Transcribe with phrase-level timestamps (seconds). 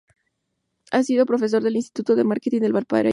[0.89, 3.09] Ha sido profesor en el Instituto de Marketing del País Vasco.